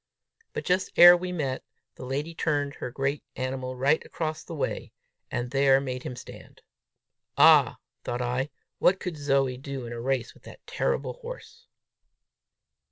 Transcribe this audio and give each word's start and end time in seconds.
But, 0.53 0.65
just 0.65 0.89
ere 0.97 1.15
we 1.15 1.31
met, 1.31 1.63
the 1.93 2.05
lady 2.05 2.33
turned 2.33 2.73
her 2.73 2.89
great 2.89 3.21
animal 3.35 3.75
right 3.75 4.03
across 4.03 4.43
the 4.43 4.55
way, 4.55 4.91
and 5.29 5.51
there 5.51 5.79
made 5.79 6.01
him 6.01 6.15
stand. 6.15 6.63
"Ah," 7.37 7.77
thought 8.03 8.19
I, 8.19 8.49
"what 8.79 8.99
could 8.99 9.15
Zoe 9.15 9.57
do 9.57 9.85
in 9.85 9.93
a 9.93 10.01
race 10.01 10.33
with 10.33 10.41
that 10.41 10.65
terrible 10.65 11.13
horse!" 11.21 11.67